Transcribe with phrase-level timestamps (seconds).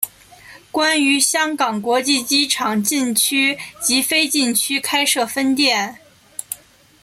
[0.71, 5.99] 并于香港国际机场禁区及非禁区开设分店。